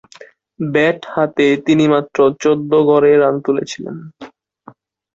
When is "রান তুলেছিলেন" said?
3.17-3.97